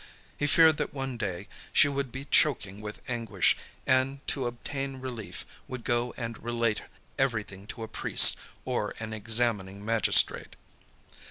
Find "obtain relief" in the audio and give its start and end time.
4.47-5.45